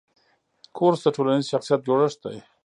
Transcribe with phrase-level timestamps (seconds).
[0.77, 2.37] کورس د ټولنیز شخصیت جوړښت دی.